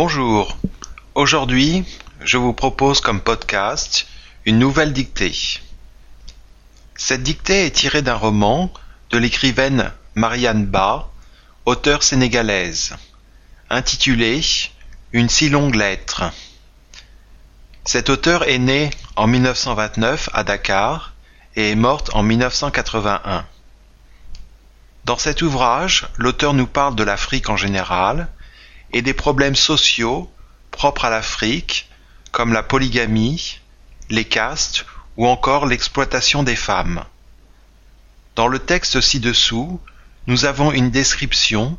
Bonjour. 0.00 0.56
Aujourd'hui, 1.16 1.84
je 2.20 2.36
vous 2.36 2.52
propose 2.52 3.00
comme 3.00 3.20
podcast 3.20 4.06
une 4.44 4.60
nouvelle 4.60 4.92
dictée. 4.92 5.34
Cette 6.94 7.24
dictée 7.24 7.66
est 7.66 7.72
tirée 7.72 8.00
d'un 8.00 8.14
roman 8.14 8.72
de 9.10 9.18
l'écrivaine 9.18 9.92
Marianne 10.14 10.66
Ba, 10.66 11.08
auteure 11.66 12.04
sénégalaise, 12.04 12.94
intitulé 13.70 14.40
Une 15.10 15.28
si 15.28 15.48
longue 15.48 15.74
lettre. 15.74 16.30
Cette 17.84 18.08
auteure 18.08 18.44
est 18.44 18.58
née 18.58 18.90
en 19.16 19.26
1929 19.26 20.30
à 20.32 20.44
Dakar 20.44 21.12
et 21.56 21.72
est 21.72 21.74
morte 21.74 22.10
en 22.14 22.22
1981. 22.22 23.44
Dans 25.06 25.18
cet 25.18 25.42
ouvrage, 25.42 26.06
l'auteur 26.18 26.54
nous 26.54 26.68
parle 26.68 26.94
de 26.94 27.02
l'Afrique 27.02 27.48
en 27.50 27.56
général 27.56 28.28
et 28.92 29.02
des 29.02 29.14
problèmes 29.14 29.56
sociaux 29.56 30.30
propres 30.70 31.06
à 31.06 31.10
l'Afrique, 31.10 31.88
comme 32.32 32.52
la 32.52 32.62
polygamie, 32.62 33.58
les 34.10 34.24
castes 34.24 34.86
ou 35.16 35.26
encore 35.26 35.66
l'exploitation 35.66 36.42
des 36.42 36.56
femmes. 36.56 37.04
Dans 38.36 38.48
le 38.48 38.58
texte 38.58 39.00
ci-dessous, 39.00 39.80
nous 40.26 40.44
avons 40.44 40.72
une 40.72 40.90
description 40.90 41.76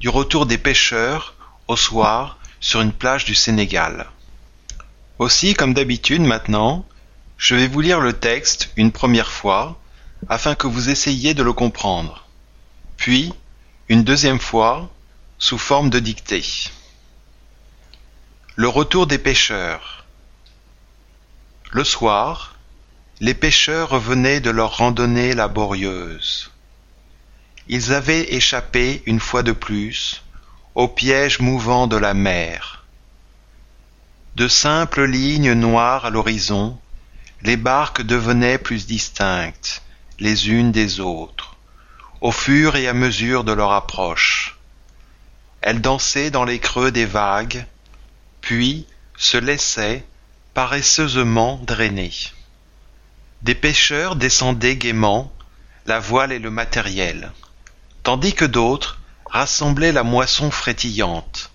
du 0.00 0.08
retour 0.08 0.46
des 0.46 0.58
pêcheurs 0.58 1.34
au 1.68 1.76
soir 1.76 2.38
sur 2.60 2.80
une 2.80 2.92
plage 2.92 3.24
du 3.24 3.34
Sénégal. 3.34 4.10
Aussi, 5.18 5.54
comme 5.54 5.72
d'habitude 5.74 6.22
maintenant, 6.22 6.84
je 7.38 7.54
vais 7.54 7.68
vous 7.68 7.80
lire 7.80 8.00
le 8.00 8.12
texte 8.12 8.70
une 8.76 8.92
première 8.92 9.30
fois 9.30 9.80
afin 10.28 10.54
que 10.54 10.66
vous 10.66 10.90
essayiez 10.90 11.34
de 11.34 11.42
le 11.42 11.52
comprendre, 11.52 12.26
puis 12.96 13.32
une 13.88 14.04
deuxième 14.04 14.38
fois 14.38 14.90
sous 15.42 15.58
forme 15.58 15.90
de 15.90 15.98
dictée. 15.98 16.44
Le 18.54 18.68
retour 18.68 19.08
des 19.08 19.18
pêcheurs. 19.18 20.04
Le 21.72 21.82
soir, 21.82 22.54
les 23.18 23.34
pêcheurs 23.34 23.88
revenaient 23.88 24.38
de 24.38 24.50
leur 24.50 24.76
randonnée 24.76 25.34
laborieuse. 25.34 26.52
Ils 27.66 27.92
avaient 27.92 28.32
échappé 28.34 29.02
une 29.06 29.18
fois 29.18 29.42
de 29.42 29.50
plus 29.50 30.22
au 30.76 30.86
piège 30.86 31.40
mouvant 31.40 31.88
de 31.88 31.96
la 31.96 32.14
mer 32.14 32.84
de 34.36 34.46
simples 34.46 35.04
lignes 35.04 35.54
noires 35.54 36.06
à 36.06 36.10
l'horizon, 36.10 36.78
les 37.42 37.56
barques 37.56 38.02
devenaient 38.02 38.58
plus 38.58 38.86
distinctes 38.86 39.82
les 40.20 40.48
unes 40.50 40.70
des 40.72 41.00
autres, 41.00 41.56
au 42.20 42.30
fur 42.30 42.76
et 42.76 42.86
à 42.86 42.94
mesure 42.94 43.42
de 43.42 43.52
leur 43.52 43.72
approche. 43.72 44.56
Elles 45.62 45.80
dansaient 45.80 46.30
dans 46.30 46.44
les 46.44 46.58
creux 46.58 46.90
des 46.90 47.06
vagues, 47.06 47.64
puis 48.40 48.86
se 49.16 49.36
laissaient 49.36 50.04
paresseusement 50.54 51.60
drainer. 51.64 52.12
Des 53.42 53.54
pêcheurs 53.54 54.16
descendaient 54.16 54.76
gaiement 54.76 55.32
la 55.86 56.00
voile 56.00 56.32
et 56.32 56.40
le 56.40 56.50
matériel, 56.50 57.32
tandis 58.02 58.34
que 58.34 58.44
d'autres 58.44 58.98
rassemblaient 59.26 59.92
la 59.92 60.02
moisson 60.02 60.50
frétillante. 60.50 61.50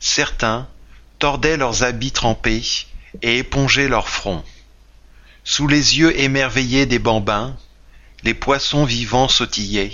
Certains 0.00 0.68
tordaient 1.18 1.56
leurs 1.56 1.84
habits 1.84 2.12
trempés 2.12 2.86
et 3.22 3.38
épongeaient 3.38 3.88
leurs 3.88 4.08
fronts. 4.08 4.44
Sous 5.44 5.68
les 5.68 5.98
yeux 5.98 6.18
émerveillés 6.20 6.86
des 6.86 6.98
bambins, 6.98 7.56
les 8.24 8.34
poissons 8.34 8.84
vivants 8.84 9.28
sautillaient, 9.28 9.92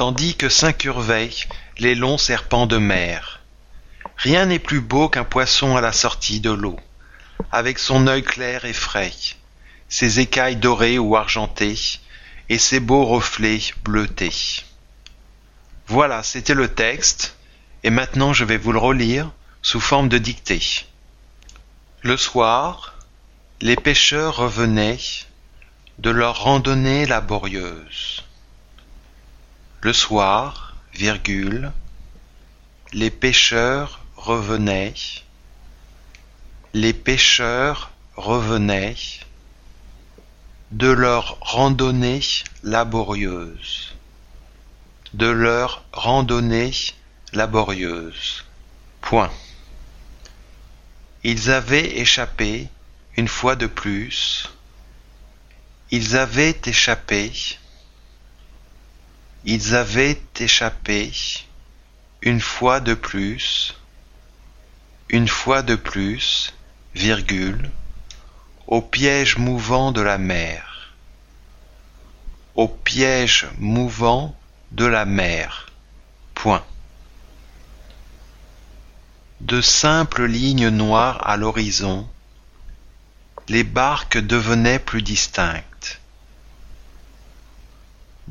tandis 0.00 0.34
que 0.34 0.48
s'incurvaient 0.48 1.28
les 1.76 1.94
longs 1.94 2.16
serpents 2.16 2.64
de 2.64 2.78
mer. 2.78 3.40
Rien 4.16 4.46
n'est 4.46 4.58
plus 4.58 4.80
beau 4.80 5.10
qu'un 5.10 5.24
poisson 5.24 5.76
à 5.76 5.82
la 5.82 5.92
sortie 5.92 6.40
de 6.40 6.50
l'eau, 6.50 6.80
avec 7.52 7.78
son 7.78 8.06
œil 8.06 8.22
clair 8.22 8.64
et 8.64 8.72
frais, 8.72 9.12
ses 9.90 10.18
écailles 10.20 10.56
dorées 10.56 10.98
ou 10.98 11.16
argentées, 11.16 12.00
et 12.48 12.56
ses 12.56 12.80
beaux 12.80 13.04
reflets 13.04 13.60
bleutés. 13.84 14.64
Voilà, 15.86 16.22
c'était 16.22 16.54
le 16.54 16.72
texte, 16.72 17.36
et 17.84 17.90
maintenant 17.90 18.32
je 18.32 18.46
vais 18.46 18.56
vous 18.56 18.72
le 18.72 18.78
relire 18.78 19.30
sous 19.60 19.80
forme 19.80 20.08
de 20.08 20.16
dictée. 20.16 20.86
Le 22.00 22.16
soir, 22.16 22.94
les 23.60 23.76
pêcheurs 23.76 24.36
revenaient 24.36 24.96
de 25.98 26.08
leur 26.08 26.44
randonnée 26.44 27.04
laborieuse. 27.04 28.24
Le 29.82 29.94
soir, 29.94 30.74
virgule, 30.92 31.72
les 32.92 33.10
pêcheurs 33.10 34.04
revenaient, 34.14 34.92
les 36.74 36.92
pêcheurs 36.92 37.90
revenaient 38.14 38.96
de 40.70 40.88
leur 40.88 41.38
randonnée 41.40 42.20
laborieuse, 42.62 43.94
de 45.14 45.26
leur 45.26 45.82
randonnée 45.92 46.74
laborieuse. 47.32 48.44
Point. 49.00 49.32
Ils 51.24 51.50
avaient 51.50 51.98
échappé, 52.00 52.68
une 53.16 53.28
fois 53.28 53.56
de 53.56 53.66
plus, 53.66 54.50
ils 55.90 56.18
avaient 56.18 56.60
échappé, 56.66 57.32
ils 59.44 59.74
avaient 59.74 60.20
échappé, 60.38 61.12
une 62.22 62.40
fois 62.40 62.80
de 62.80 62.94
plus, 62.94 63.74
une 65.08 65.28
fois 65.28 65.62
de 65.62 65.74
plus, 65.74 66.54
virgule, 66.94 67.70
au 68.66 68.82
piège 68.82 69.38
mouvant 69.38 69.92
de 69.92 70.00
la 70.00 70.18
mer, 70.18 70.94
au 72.54 72.68
piège 72.68 73.48
mouvant 73.58 74.36
de 74.72 74.86
la 74.86 75.04
mer. 75.04 75.66
Point 76.34 76.64
de 79.40 79.62
simples 79.62 80.26
lignes 80.26 80.68
noires 80.68 81.26
à 81.26 81.36
l'horizon, 81.36 82.06
les 83.48 83.64
barques 83.64 84.18
devenaient 84.18 84.78
plus 84.78 85.02
distinctes. 85.02 85.99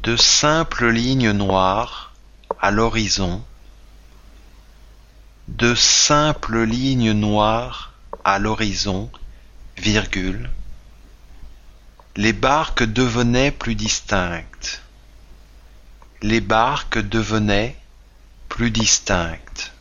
De 0.03 0.15
simples 0.15 0.89
lignes 0.89 1.31
noires 1.31 2.13
à 2.59 2.71
l'horizon, 2.71 3.43
de 5.47 5.75
simples 5.75 6.63
lignes 6.63 7.11
noires 7.11 7.93
à 8.23 8.39
l'horizon, 8.39 9.11
virgule, 9.77 10.49
les 12.15 12.33
barques 12.33 12.83
devenaient 12.83 13.51
plus 13.51 13.75
distinctes. 13.75 14.83
Les 16.21 16.41
barques 16.41 16.99
devenaient 16.99 17.77
plus 18.47 18.71
distinctes, 18.71 19.73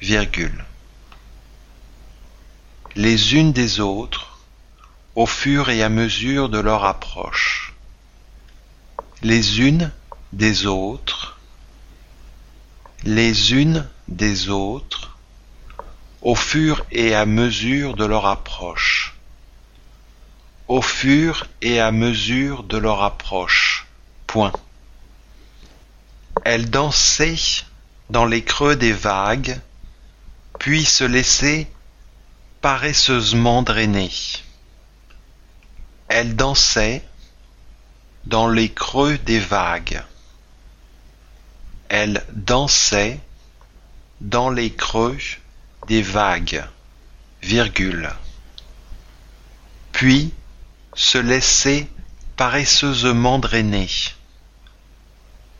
virgule 0.00 0.64
les 2.98 3.36
unes 3.36 3.52
des 3.52 3.78
autres 3.78 4.40
au 5.14 5.24
fur 5.24 5.70
et 5.70 5.84
à 5.84 5.88
mesure 5.88 6.48
de 6.48 6.58
leur 6.58 6.84
approche. 6.84 7.47
Les 9.22 9.60
unes 9.60 9.90
des 10.32 10.66
autres, 10.66 11.40
les 13.02 13.52
unes 13.52 13.88
des 14.06 14.48
autres, 14.48 15.18
au 16.22 16.36
fur 16.36 16.86
et 16.92 17.14
à 17.16 17.26
mesure 17.26 17.96
de 17.96 18.04
leur 18.04 18.26
approche. 18.26 19.16
Au 20.68 20.82
fur 20.82 21.48
et 21.62 21.80
à 21.80 21.90
mesure 21.90 22.62
de 22.62 22.78
leur 22.78 23.02
approche. 23.02 23.86
Point. 24.28 24.52
Elles 26.44 26.70
dansaient 26.70 27.64
dans 28.10 28.24
les 28.24 28.44
creux 28.44 28.76
des 28.76 28.92
vagues, 28.92 29.60
puis 30.60 30.84
se 30.84 31.04
laissaient 31.04 31.68
paresseusement 32.60 33.62
drainée. 33.62 34.12
Elle 36.06 36.36
dansait 36.36 37.02
dans 38.28 38.48
les 38.48 38.70
creux 38.70 39.16
des 39.18 39.40
vagues. 39.40 40.02
Elle 41.88 42.24
dansait 42.32 43.20
dans 44.20 44.50
les 44.50 44.70
creux 44.70 45.18
des 45.86 46.02
vagues, 46.02 46.64
virgule. 47.42 48.10
Puis 49.92 50.32
se 50.94 51.16
laissait 51.16 51.88
paresseusement 52.36 53.38
drainer. 53.38 53.88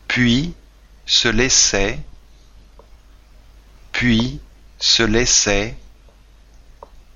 Puis 0.07 0.53
se 1.07 1.27
laissait, 1.27 1.99
puis 3.91 4.39
se 4.77 5.01
laissait 5.01 5.75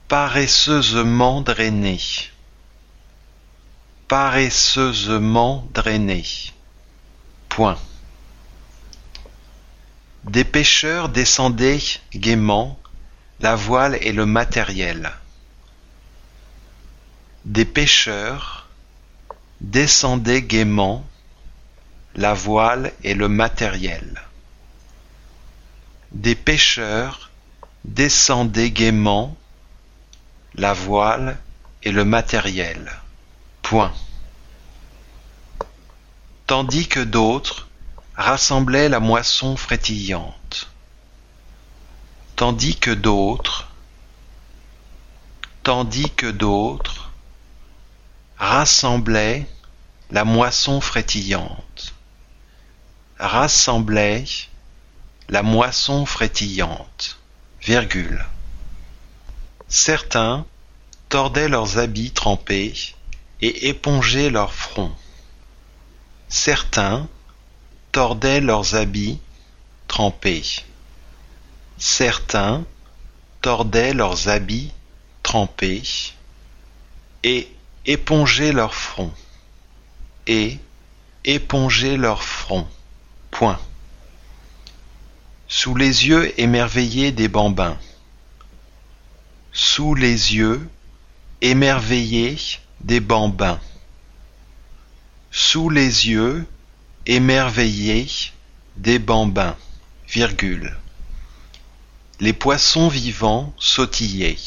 paresseusement 0.08 1.42
drainé. 1.42 2.00
Paresseusement 4.08 5.68
drainé. 5.74 6.24
Point. 7.50 7.80
Des 10.26 10.44
pêcheurs 10.44 11.10
descendaient 11.10 11.80
gaiement 12.14 12.80
la 13.40 13.56
voile 13.56 13.98
et 14.02 14.12
le 14.12 14.26
matériel. 14.26 15.12
Des 17.46 17.66
pêcheurs 17.66 18.68
descendaient 19.60 20.42
gaiement, 20.42 21.06
la 22.16 22.34
voile 22.34 22.94
et 23.04 23.14
le 23.14 23.28
matériel. 23.28 24.22
Des 26.12 26.36
pêcheurs 26.36 27.32
descendaient 27.84 28.72
gaiement, 28.72 29.36
la 30.56 30.74
voile 30.74 31.38
et 31.84 31.92
le 31.92 32.06
matériel. 32.06 33.03
Tandis 36.46 36.88
que 36.88 37.00
d'autres 37.00 37.68
rassemblaient 38.16 38.90
la 38.90 39.00
moisson 39.00 39.58
frétillante. 39.58 40.70
Tandis 42.36 42.76
que 42.76 42.92
d'autres, 42.92 43.70
tandis 45.64 46.12
que 46.12 46.30
d'autres 46.30 47.10
rassemblaient 48.38 49.48
la 50.12 50.26
moisson 50.26 50.82
frétillante. 50.82 51.94
Rassemblaient 53.18 54.26
la 55.30 55.42
moisson 55.42 56.06
frétillante. 56.06 57.18
Virgule. 57.62 58.26
Certains 59.70 60.46
tordaient 61.10 61.48
leurs 61.48 61.78
habits 61.78 62.12
trempés 62.12 62.94
et 63.44 63.68
épongeaient 63.68 64.30
leur 64.30 64.54
front. 64.54 64.90
Certains 66.30 67.10
tordaient 67.92 68.40
leurs 68.40 68.76
habits 68.76 69.20
trempés. 69.90 70.64
Certains 71.78 72.64
tordaient 73.42 73.94
leurs 73.94 74.30
habits 74.30 74.72
trempés 75.24 75.84
et 77.24 77.52
épongeaient 77.86 78.54
leur 78.54 78.74
front. 78.74 79.12
Et 80.26 80.58
épongeaient 81.26 81.98
leur 81.98 82.24
front. 82.24 82.66
Point. 83.30 83.60
Sous 85.50 85.76
les 85.76 86.08
yeux 86.08 86.34
émerveillés 86.40 87.12
des 87.12 87.28
bambins. 87.28 87.78
Sous 89.52 89.96
les 89.96 90.34
yeux 90.34 90.70
émerveillés 91.42 92.38
des 92.84 93.00
bambins. 93.00 93.60
Sous 95.32 95.70
les 95.70 96.08
yeux 96.10 96.46
émerveillés 97.06 98.08
des 98.78 99.00
bambins, 99.00 99.56
virgule. 100.08 100.76
Les 102.20 102.34
poissons 102.34 102.88
vivants 102.88 103.54
sautillaient, 103.58 104.38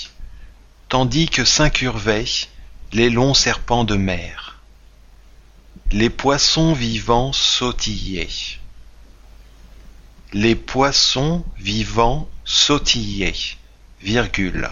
tandis 0.88 1.28
que 1.28 1.44
s'incurvaient 1.44 2.48
les 2.92 3.10
longs 3.10 3.34
serpents 3.34 3.84
de 3.84 3.96
mer. 3.96 4.60
Les 5.92 6.10
poissons 6.10 6.72
vivants 6.72 7.32
sautillaient. 7.32 8.28
Les 10.32 10.54
poissons 10.54 11.44
vivants 11.58 12.28
sautillaient, 12.44 13.56
virgule 14.00 14.70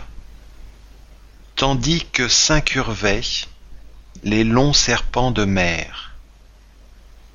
tandis 1.57 2.05
que 2.13 2.29
s'incurvaient 2.29 3.23
les 4.23 4.45
longs 4.45 4.73
serpents 4.73 5.31
de 5.31 5.45
mer, 5.45 6.15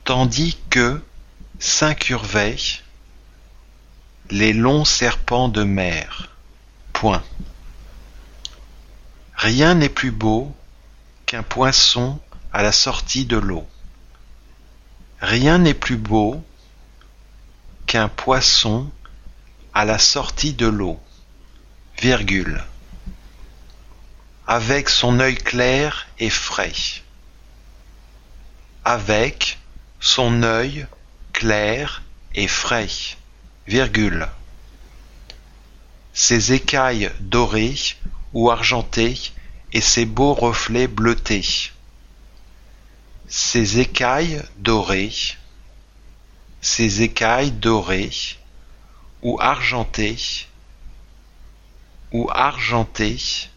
tandis 0.03 0.57
que 0.69 1.01
s'incurvaient 1.59 2.55
les 4.31 4.53
longs 4.53 4.85
serpents 4.85 5.49
de 5.49 5.63
mer. 5.63 6.29
Point. 6.93 7.23
Rien 9.35 9.75
n'est 9.75 9.89
plus 9.89 10.11
beau 10.11 10.53
qu'un 11.25 11.43
poisson 11.43 12.19
à 12.51 12.63
la 12.63 12.71
sortie 12.71 13.25
de 13.25 13.37
l'eau. 13.37 13.67
Rien 15.21 15.59
n'est 15.59 15.73
plus 15.73 15.97
beau 15.97 16.43
qu'un 17.85 18.07
poisson 18.07 18.89
à 19.73 19.85
la 19.85 19.97
sortie 19.97 20.53
de 20.53 20.67
l'eau. 20.67 20.99
Virgule 22.01 22.63
avec 24.49 24.89
son 24.89 25.19
œil 25.19 25.35
clair 25.35 26.07
et 26.17 26.31
frais. 26.31 26.73
Avec 28.83 29.59
son 29.99 30.41
œil 30.41 30.87
clair 31.33 32.01
et 32.33 32.47
frais, 32.47 32.89
virgule. 33.67 34.27
Ses 36.13 36.53
écailles 36.53 37.11
dorées 37.19 37.95
ou 38.33 38.49
argentées 38.49 39.19
et 39.71 39.81
ses 39.81 40.07
beaux 40.07 40.33
reflets 40.33 40.87
bleutés. 40.87 41.71
Ses 43.27 43.77
écailles 43.77 44.41
dorées, 44.57 45.13
ses 46.59 47.03
écailles 47.03 47.51
dorées 47.51 48.39
ou 49.21 49.39
argentées 49.39 50.47
ou 52.11 52.27
argentées 52.33 53.51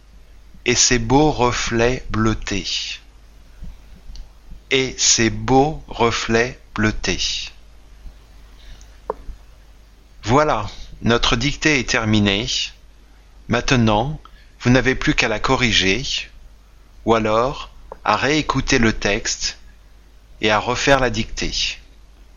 et 0.65 0.75
ses 0.75 0.99
beaux 0.99 1.31
reflets 1.31 2.05
bleutés. 2.11 2.67
Et 4.71 4.95
ses 4.99 5.31
beaux 5.31 5.83
reflets 5.89 6.59
bleutés. 6.75 7.51
Voilà, 10.23 10.67
notre 11.03 11.37
dictée 11.37 11.81
est 11.81 11.89
terminée. 11.89 12.47
Maintenant, 13.49 14.21
vous 14.61 14.71
n'avez 14.71 14.95
plus 14.95 15.15
qu'à 15.15 15.29
la 15.29 15.41
corriger, 15.41 16.03
ou 17.05 17.15
alors 17.15 17.71
à 18.05 18.17
réécouter 18.17 18.79
le 18.79 18.93
texte 18.93 19.59
et 20.41 20.51
à 20.51 20.59
refaire 20.59 21.01
la 21.01 21.11
dictée. 21.11 21.53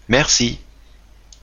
Merci. 0.09 0.59